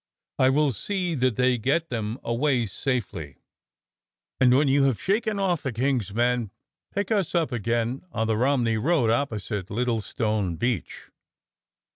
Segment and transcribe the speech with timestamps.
[0.39, 3.37] I will see that they get them away safely,
[4.39, 6.49] and when you have shaken off the King's men
[6.91, 11.11] pick us up again on the Romney road opposite Littlestone Beech.